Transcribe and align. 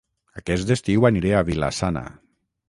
Aquest 0.39 0.71
estiu 0.75 1.05
aniré 1.11 1.35
a 1.37 1.43
Vila-sana 1.51 2.05